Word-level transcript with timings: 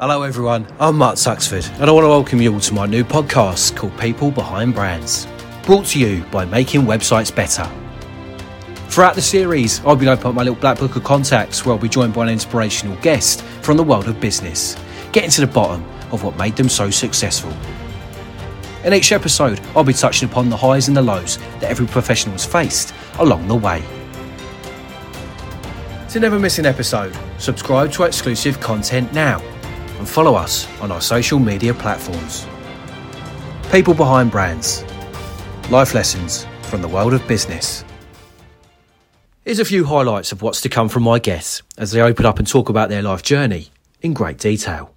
Hello, 0.00 0.22
everyone. 0.22 0.66
I'm 0.78 0.96
Mark 0.96 1.16
Tuxford, 1.16 1.70
and 1.78 1.84
I 1.84 1.92
want 1.92 2.04
to 2.04 2.08
welcome 2.08 2.40
you 2.40 2.54
all 2.54 2.60
to 2.60 2.72
my 2.72 2.86
new 2.86 3.04
podcast 3.04 3.76
called 3.76 3.94
People 3.98 4.30
Behind 4.30 4.72
Brands, 4.72 5.28
brought 5.64 5.84
to 5.88 5.98
you 5.98 6.24
by 6.32 6.46
Making 6.46 6.84
Websites 6.84 7.30
Better. 7.36 7.70
Throughout 8.88 9.14
the 9.14 9.20
series, 9.20 9.84
I'll 9.84 9.96
be 9.96 10.08
opening 10.08 10.28
up 10.28 10.34
my 10.34 10.42
little 10.42 10.58
black 10.58 10.78
book 10.78 10.96
of 10.96 11.04
contacts 11.04 11.66
where 11.66 11.74
I'll 11.74 11.78
be 11.78 11.86
joined 11.86 12.14
by 12.14 12.22
an 12.22 12.30
inspirational 12.30 12.96
guest 13.02 13.42
from 13.42 13.76
the 13.76 13.82
world 13.82 14.08
of 14.08 14.18
business, 14.22 14.74
getting 15.12 15.28
to 15.32 15.42
the 15.42 15.46
bottom 15.46 15.84
of 16.12 16.24
what 16.24 16.34
made 16.38 16.56
them 16.56 16.70
so 16.70 16.88
successful. 16.88 17.52
In 18.84 18.94
each 18.94 19.12
episode, 19.12 19.60
I'll 19.76 19.84
be 19.84 19.92
touching 19.92 20.30
upon 20.30 20.48
the 20.48 20.56
highs 20.56 20.88
and 20.88 20.96
the 20.96 21.02
lows 21.02 21.36
that 21.36 21.64
every 21.64 21.86
professional 21.86 22.32
has 22.32 22.46
faced 22.46 22.94
along 23.18 23.48
the 23.48 23.54
way. 23.54 23.84
To 26.08 26.20
never 26.20 26.38
miss 26.38 26.58
an 26.58 26.64
episode, 26.64 27.14
subscribe 27.36 27.92
to 27.92 28.04
our 28.04 28.08
exclusive 28.08 28.60
content 28.60 29.12
now 29.12 29.42
and 30.00 30.08
follow 30.08 30.34
us 30.34 30.66
on 30.80 30.90
our 30.90 31.02
social 31.02 31.38
media 31.38 31.74
platforms. 31.74 32.46
People 33.70 33.92
behind 33.92 34.30
brands. 34.30 34.82
Life 35.70 35.94
lessons 35.94 36.46
from 36.62 36.80
the 36.80 36.88
world 36.88 37.12
of 37.12 37.28
business. 37.28 37.84
Here's 39.44 39.58
a 39.58 39.64
few 39.64 39.84
highlights 39.84 40.32
of 40.32 40.40
what's 40.40 40.62
to 40.62 40.70
come 40.70 40.88
from 40.88 41.02
my 41.02 41.18
guests 41.18 41.60
as 41.76 41.92
they 41.92 42.00
open 42.00 42.24
up 42.24 42.38
and 42.38 42.48
talk 42.48 42.70
about 42.70 42.88
their 42.88 43.02
life 43.02 43.22
journey 43.22 43.68
in 44.00 44.14
great 44.14 44.38
detail. 44.38 44.94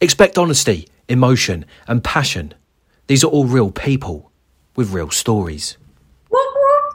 Expect 0.00 0.38
honesty, 0.38 0.88
emotion, 1.08 1.64
and 1.88 2.04
passion. 2.04 2.54
These 3.08 3.24
are 3.24 3.28
all 3.28 3.46
real 3.46 3.72
people 3.72 4.30
with 4.76 4.92
real 4.92 5.10
stories. 5.10 5.78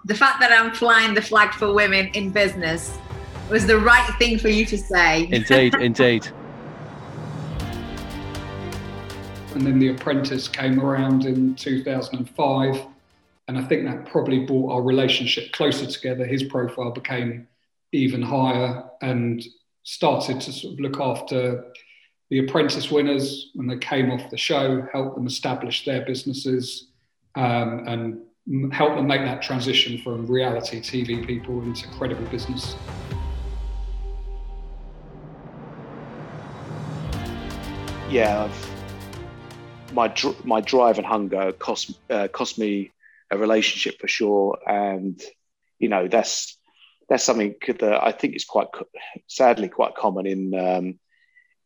The 0.05 0.15
fact 0.15 0.39
that 0.39 0.53
I'm 0.53 0.71
flying 0.71 1.13
the 1.13 1.21
flag 1.21 1.53
for 1.53 1.73
women 1.73 2.07
in 2.13 2.29
business 2.29 2.97
was 3.49 3.67
the 3.67 3.79
right 3.79 4.09
thing 4.17 4.39
for 4.39 4.47
you 4.47 4.65
to 4.65 4.77
say. 4.77 5.27
Indeed, 5.29 5.75
indeed. 5.81 6.29
And 9.57 9.65
then 9.65 9.79
The 9.79 9.87
Apprentice 9.87 10.47
came 10.47 10.79
around 10.79 11.25
in 11.25 11.55
2005. 11.55 12.85
And 13.47 13.57
I 13.57 13.63
think 13.63 13.85
that 13.85 14.05
probably 14.05 14.45
brought 14.45 14.71
our 14.71 14.83
relationship 14.83 15.51
closer 15.51 15.87
together. 15.87 16.25
His 16.25 16.43
profile 16.43 16.91
became 16.91 17.47
even 17.91 18.21
higher 18.21 18.87
and 19.01 19.43
started 19.81 20.41
to 20.41 20.53
sort 20.53 20.73
of 20.73 20.79
look 20.79 20.99
after 20.99 21.71
the 22.29 22.37
apprentice 22.37 22.91
winners 22.91 23.49
when 23.55 23.65
they 23.65 23.79
came 23.79 24.11
off 24.11 24.29
the 24.29 24.37
show, 24.37 24.87
help 24.93 25.15
them 25.15 25.25
establish 25.25 25.85
their 25.85 26.05
businesses, 26.05 26.89
um, 27.33 27.83
and 27.87 28.71
help 28.71 28.95
them 28.95 29.07
make 29.07 29.21
that 29.21 29.41
transition 29.41 29.97
from 30.03 30.27
reality 30.27 30.79
TV 30.81 31.25
people 31.25 31.63
into 31.63 31.87
credible 31.97 32.25
business. 32.27 32.75
Yeah, 38.09 38.43
I've, 38.43 38.76
my 39.97 40.07
dr- 40.09 40.45
my 40.45 40.61
drive 40.61 40.99
and 40.99 41.07
hunger 41.07 41.51
cost 41.51 41.99
uh, 42.11 42.27
cost 42.27 42.59
me 42.59 42.91
a 43.31 43.37
relationship 43.37 43.99
for 43.99 44.07
sure, 44.07 44.59
and 44.67 45.19
you 45.79 45.89
know 45.89 46.07
that's 46.07 46.57
that's 47.09 47.23
something 47.23 47.55
that 47.67 48.03
I 48.09 48.11
think 48.11 48.35
is 48.35 48.45
quite 48.45 48.67
sadly 49.27 49.69
quite 49.69 49.95
common 49.95 50.27
in 50.27 50.41
um, 50.53 50.99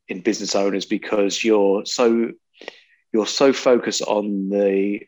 in 0.08 0.22
business 0.22 0.56
owners 0.56 0.86
because 0.86 1.44
you're 1.44 1.86
so 1.86 2.32
you're 3.12 3.28
so 3.42 3.52
focused 3.52 4.02
on 4.04 4.50
the 4.50 5.02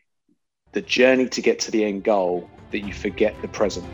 the 0.72 0.82
journey 0.82 1.28
to 1.30 1.40
get 1.40 1.60
to 1.60 1.70
the 1.70 1.82
end 1.84 2.04
goal 2.04 2.50
that 2.72 2.80
you 2.80 2.92
forget 2.92 3.40
the 3.40 3.48
present. 3.48 3.86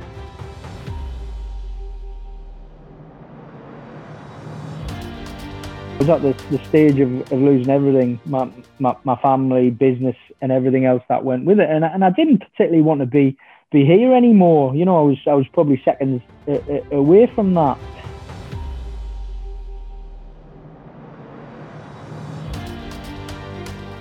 I 6.00 6.02
was 6.02 6.08
at 6.08 6.22
the, 6.22 6.56
the 6.56 6.64
stage 6.64 6.98
of, 6.98 7.30
of 7.30 7.42
losing 7.42 7.68
everything, 7.68 8.18
my, 8.24 8.50
my, 8.78 8.96
my 9.04 9.16
family, 9.16 9.68
business, 9.68 10.16
and 10.40 10.50
everything 10.50 10.86
else 10.86 11.02
that 11.10 11.26
went 11.26 11.44
with 11.44 11.60
it, 11.60 11.68
and 11.68 11.84
and 11.84 12.02
I 12.02 12.08
didn't 12.08 12.38
particularly 12.38 12.80
want 12.80 13.00
to 13.00 13.06
be 13.06 13.36
be 13.70 13.84
here 13.84 14.14
anymore. 14.14 14.74
You 14.74 14.86
know, 14.86 14.98
I 14.98 15.02
was 15.02 15.18
I 15.26 15.34
was 15.34 15.46
probably 15.48 15.78
seconds 15.84 16.22
uh, 16.48 16.52
uh, 16.52 16.96
away 16.96 17.26
from 17.26 17.52
that. 17.52 17.76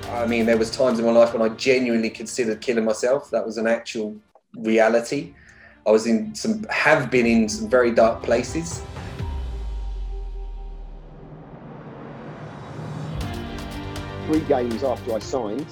I 0.10 0.26
mean, 0.26 0.46
there 0.46 0.58
was 0.58 0.72
times 0.72 1.00
in 1.00 1.06
my 1.06 1.12
life 1.12 1.34
when 1.34 1.42
I 1.42 1.54
genuinely 1.56 2.10
considered 2.10 2.62
killing 2.62 2.86
myself. 2.86 3.30
That 3.32 3.46
was 3.46 3.58
an 3.58 3.68
actual 3.68 4.16
reality. 4.56 5.34
I 5.86 5.92
was 5.92 6.08
in 6.08 6.34
some, 6.34 6.64
have 6.70 7.12
been 7.12 7.26
in 7.26 7.50
some 7.50 7.70
very 7.70 7.92
dark 7.92 8.24
places. 8.24 8.82
Three 14.30 14.42
games 14.42 14.84
after 14.84 15.16
I 15.16 15.18
signed, 15.18 15.66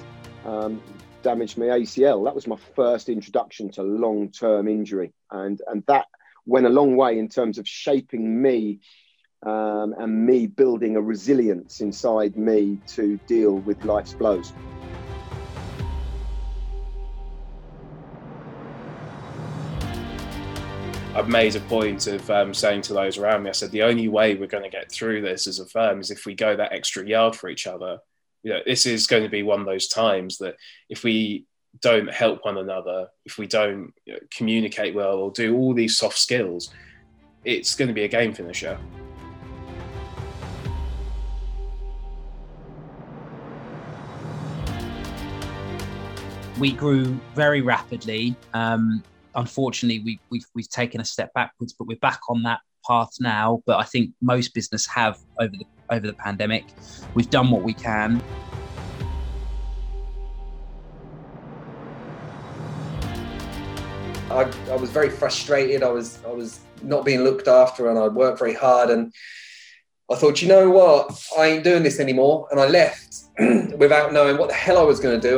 um, 0.44 0.82
damaged 1.22 1.60
my 1.60 1.66
ACL. 1.66 2.26
That 2.26 2.34
was 2.34 2.48
my 2.48 2.58
first 2.76 3.08
introduction 3.08 3.70
to 3.74 3.84
long-term 3.84 4.68
injury, 4.68 5.14
and 5.30 5.62
and 5.68 5.84
that 5.86 6.08
went 6.48 6.66
a 6.66 6.70
long 6.70 6.96
way 6.96 7.20
in 7.20 7.30
terms 7.30 7.60
of 7.60 7.68
shaping 7.68 8.42
me 8.42 8.80
um, 9.46 9.94
and 10.00 10.26
me 10.26 10.48
building 10.48 10.96
a 10.96 11.02
resilience 11.04 11.82
inside 11.82 12.36
me 12.36 12.80
to 12.88 13.20
deal 13.28 13.60
with 13.60 13.86
life's 13.86 14.16
blows. 14.16 14.52
I've 21.14 21.30
made 21.30 21.56
a 21.56 21.60
point 21.60 22.08
of 22.08 22.28
um, 22.32 22.56
saying 22.56 22.82
to 22.82 22.96
those 22.96 23.20
around 23.20 23.44
me, 23.44 23.50
I 23.50 23.54
said, 23.54 23.70
the 23.70 23.84
only 23.84 24.08
way 24.08 24.34
we're 24.34 24.48
going 24.48 24.64
to 24.64 24.70
get 24.72 24.92
through 24.92 25.22
this 25.22 25.46
as 25.46 25.60
a 25.60 25.68
firm 25.68 26.00
is 26.00 26.10
if 26.10 26.26
we 26.26 26.34
go 26.34 26.56
that 26.56 26.74
extra 26.74 27.08
yard 27.08 27.36
for 27.36 27.50
each 27.50 27.68
other. 27.68 28.00
You 28.44 28.54
know, 28.54 28.60
this 28.66 28.86
is 28.86 29.08
going 29.08 29.24
to 29.24 29.30
be 29.30 29.44
one 29.44 29.60
of 29.60 29.66
those 29.66 29.88
times 29.88 30.38
that 30.38 30.56
if 30.90 31.04
we 31.04 31.46
don't 31.82 32.10
help 32.10 32.46
one 32.46 32.58
another, 32.58 33.08
if 33.26 33.38
we 33.38 33.48
don't 33.48 33.94
you 34.06 34.14
know, 34.14 34.20
communicate 34.32 34.96
well 34.96 35.18
or 35.18 35.32
do 35.32 35.56
all 35.56 35.74
these 35.74 35.98
soft 35.98 36.18
skills, 36.18 36.74
it's 37.44 37.76
going 37.76 37.88
to 37.88 37.94
be 37.94 38.04
a 38.04 38.08
game 38.08 38.34
finisher. 38.34 38.78
we 46.60 46.72
grew 46.72 47.06
very 47.36 47.62
rapidly. 47.62 48.36
Um, 48.54 49.04
unfortunately, 49.36 50.00
we, 50.00 50.20
we've, 50.30 50.46
we've 50.56 50.70
taken 50.70 51.02
a 51.02 51.06
step 51.06 51.34
backwards, 51.34 51.74
but 51.74 51.88
we're 51.88 51.98
back 51.98 52.22
on 52.30 52.44
that 52.44 52.60
path 52.86 53.12
now. 53.20 53.62
But 53.66 53.78
I 53.78 53.84
think 53.84 54.12
most 54.22 54.54
business 54.54 54.88
have 54.88 55.20
over 55.40 55.56
the 55.56 55.66
over 55.90 56.06
the 56.06 56.14
pandemic. 56.14 56.66
We've 57.14 57.30
done 57.30 57.52
what 57.52 57.64
we 57.64 57.74
can. 57.74 58.22
I, 64.30 64.52
I 64.70 64.76
was 64.76 64.90
very 64.90 65.10
frustrated. 65.10 65.84
I 65.84 65.90
was 65.90 66.20
I 66.26 66.32
was 66.32 66.60
not 66.84 67.06
being 67.06 67.22
looked 67.22 67.48
after, 67.48 67.90
and 67.90 67.98
I 67.98 68.08
worked 68.08 68.40
very 68.40 68.54
hard. 68.54 68.90
And 68.90 69.14
I 70.12 70.16
thought, 70.16 70.42
you 70.42 70.48
know 70.48 70.70
what, 70.70 71.22
I 71.38 71.48
ain't 71.48 71.64
doing 71.64 71.84
this 71.84 72.00
anymore. 72.00 72.48
And 72.52 72.60
I 72.60 72.68
left 72.68 73.26
without 73.78 74.14
knowing 74.14 74.38
what 74.38 74.50
the 74.50 74.56
hell 74.56 74.78
I 74.78 74.84
was 74.84 75.00
going 75.00 75.20
to 75.20 75.30
do. 75.32 75.38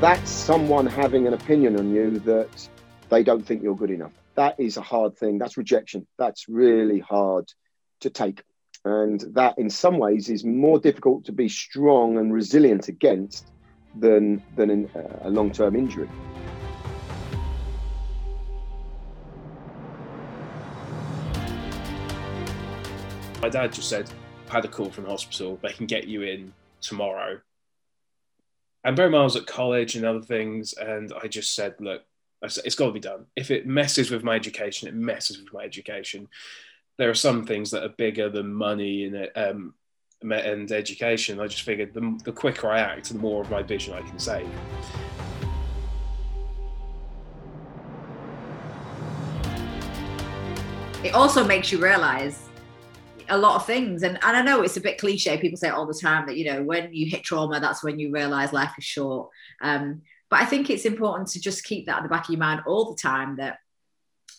That's 0.00 0.30
someone 0.30 0.86
having 0.86 1.28
an 1.28 1.34
opinion 1.34 1.78
on 1.78 1.94
you 1.94 2.18
that 2.20 2.68
they 3.12 3.22
don't 3.22 3.44
think 3.44 3.62
you're 3.62 3.76
good 3.76 3.90
enough. 3.90 4.12
That 4.36 4.58
is 4.58 4.78
a 4.78 4.80
hard 4.80 5.18
thing. 5.18 5.36
That's 5.36 5.58
rejection. 5.58 6.06
That's 6.18 6.48
really 6.48 6.98
hard 6.98 7.52
to 8.00 8.08
take. 8.08 8.42
And 8.86 9.20
that, 9.34 9.58
in 9.58 9.68
some 9.68 9.98
ways, 9.98 10.30
is 10.30 10.44
more 10.44 10.78
difficult 10.78 11.26
to 11.26 11.32
be 11.32 11.46
strong 11.46 12.16
and 12.16 12.32
resilient 12.32 12.88
against 12.88 13.52
than, 14.00 14.42
than 14.56 14.70
in, 14.70 14.90
uh, 14.96 15.28
a 15.28 15.30
long 15.30 15.52
term 15.52 15.76
injury. 15.76 16.08
My 23.42 23.50
dad 23.50 23.74
just 23.74 23.90
said, 23.90 24.10
I 24.48 24.54
had 24.54 24.64
a 24.64 24.68
call 24.68 24.88
from 24.88 25.04
hospital, 25.04 25.58
they 25.62 25.74
can 25.74 25.84
get 25.84 26.08
you 26.08 26.22
in 26.22 26.54
tomorrow. 26.80 27.40
And 28.84 28.96
very 28.96 29.14
I 29.14 29.22
was 29.22 29.36
at 29.36 29.46
college 29.46 29.96
and 29.96 30.06
other 30.06 30.22
things, 30.22 30.72
and 30.72 31.12
I 31.22 31.28
just 31.28 31.54
said, 31.54 31.74
look, 31.78 32.04
it's 32.42 32.74
got 32.74 32.86
to 32.86 32.92
be 32.92 33.00
done. 33.00 33.26
If 33.36 33.50
it 33.50 33.66
messes 33.66 34.10
with 34.10 34.24
my 34.24 34.34
education, 34.34 34.88
it 34.88 34.94
messes 34.94 35.38
with 35.38 35.52
my 35.52 35.62
education. 35.62 36.28
There 36.98 37.08
are 37.08 37.14
some 37.14 37.46
things 37.46 37.70
that 37.70 37.84
are 37.84 37.94
bigger 37.96 38.28
than 38.28 38.52
money 38.52 39.04
and, 39.04 39.30
um, 39.36 39.74
and 40.22 40.70
education. 40.70 41.40
I 41.40 41.46
just 41.46 41.62
figured 41.62 41.94
the, 41.94 42.20
the 42.24 42.32
quicker 42.32 42.68
I 42.68 42.80
act, 42.80 43.08
the 43.08 43.18
more 43.18 43.42
of 43.42 43.50
my 43.50 43.62
vision 43.62 43.94
I 43.94 44.02
can 44.02 44.18
save. 44.18 44.48
It 51.04 51.14
also 51.14 51.44
makes 51.44 51.72
you 51.72 51.82
realize 51.82 52.48
a 53.28 53.38
lot 53.38 53.56
of 53.56 53.66
things. 53.66 54.02
And, 54.02 54.18
and 54.22 54.36
I 54.36 54.42
know 54.42 54.62
it's 54.62 54.76
a 54.76 54.80
bit 54.80 54.98
cliche. 54.98 55.38
People 55.38 55.56
say 55.56 55.68
all 55.68 55.86
the 55.86 55.94
time 55.94 56.26
that, 56.26 56.36
you 56.36 56.52
know, 56.52 56.62
when 56.62 56.92
you 56.92 57.06
hit 57.06 57.22
trauma, 57.24 57.58
that's 57.58 57.82
when 57.82 57.98
you 57.98 58.12
realize 58.12 58.52
life 58.52 58.72
is 58.78 58.84
short. 58.84 59.30
Um, 59.60 60.02
but 60.32 60.40
I 60.40 60.46
think 60.46 60.70
it's 60.70 60.86
important 60.86 61.28
to 61.32 61.40
just 61.42 61.62
keep 61.62 61.84
that 61.84 61.98
at 61.98 62.02
the 62.04 62.08
back 62.08 62.24
of 62.24 62.30
your 62.30 62.38
mind 62.38 62.62
all 62.66 62.90
the 62.90 62.96
time 62.98 63.36
that 63.36 63.58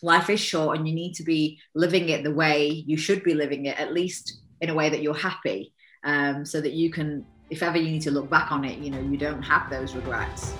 life 0.02 0.28
is 0.28 0.40
short 0.40 0.76
and 0.76 0.88
you 0.88 0.92
need 0.92 1.14
to 1.14 1.22
be 1.22 1.60
living 1.72 2.08
it 2.08 2.24
the 2.24 2.34
way 2.34 2.66
you 2.66 2.96
should 2.96 3.22
be 3.22 3.32
living 3.32 3.66
it, 3.66 3.78
at 3.78 3.92
least 3.94 4.40
in 4.60 4.70
a 4.70 4.74
way 4.74 4.90
that 4.90 5.02
you're 5.02 5.14
happy, 5.14 5.72
um, 6.02 6.44
so 6.44 6.60
that 6.60 6.72
you 6.72 6.90
can, 6.90 7.24
if 7.48 7.62
ever 7.62 7.78
you 7.78 7.92
need 7.92 8.02
to 8.02 8.10
look 8.10 8.28
back 8.28 8.50
on 8.50 8.64
it, 8.64 8.80
you 8.80 8.90
know, 8.90 8.98
you 8.98 9.16
don't 9.16 9.40
have 9.44 9.70
those 9.70 9.94
regrets. 9.94 10.56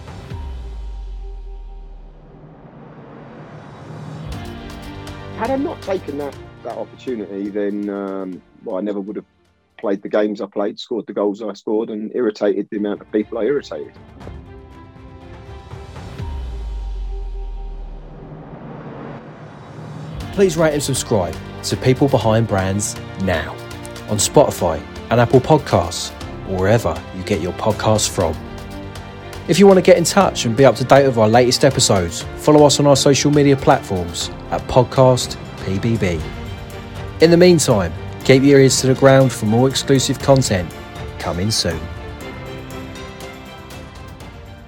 Had 5.36 5.50
I 5.50 5.56
not 5.56 5.82
taken 5.82 6.16
that 6.18 6.38
that 6.62 6.78
opportunity, 6.78 7.50
then 7.50 7.90
um, 7.90 8.40
well, 8.62 8.76
I 8.76 8.82
never 8.82 9.00
would 9.00 9.16
have 9.16 9.26
played 9.78 10.00
the 10.00 10.08
games 10.08 10.40
I 10.40 10.46
played, 10.46 10.78
scored 10.78 11.08
the 11.08 11.12
goals 11.12 11.42
I 11.42 11.54
scored, 11.54 11.90
and 11.90 12.12
irritated 12.14 12.68
the 12.70 12.76
amount 12.76 13.00
of 13.00 13.10
people 13.10 13.38
I 13.38 13.46
irritated. 13.46 13.94
Please 20.34 20.56
rate 20.56 20.72
and 20.74 20.82
subscribe 20.82 21.36
to 21.62 21.76
People 21.76 22.08
Behind 22.08 22.48
Brands 22.48 22.96
now 23.22 23.52
on 24.08 24.16
Spotify 24.16 24.84
and 25.10 25.20
Apple 25.20 25.38
Podcasts 25.38 26.10
or 26.48 26.58
wherever 26.58 27.00
you 27.16 27.22
get 27.22 27.40
your 27.40 27.52
podcasts 27.52 28.08
from. 28.08 28.34
If 29.46 29.60
you 29.60 29.68
want 29.68 29.76
to 29.76 29.80
get 29.80 29.96
in 29.96 30.02
touch 30.02 30.44
and 30.44 30.56
be 30.56 30.64
up 30.64 30.74
to 30.74 30.84
date 30.84 31.06
with 31.06 31.18
our 31.18 31.28
latest 31.28 31.64
episodes, 31.64 32.22
follow 32.38 32.66
us 32.66 32.80
on 32.80 32.86
our 32.88 32.96
social 32.96 33.30
media 33.30 33.56
platforms 33.56 34.30
at 34.50 34.60
Podcast 34.62 35.36
PBB. 35.58 36.20
In 37.22 37.30
the 37.30 37.36
meantime, 37.36 37.92
keep 38.24 38.42
your 38.42 38.58
ears 38.58 38.80
to 38.80 38.88
the 38.88 38.94
ground 38.94 39.32
for 39.32 39.46
more 39.46 39.68
exclusive 39.68 40.18
content 40.18 40.68
coming 41.20 41.52
soon. 41.52 41.80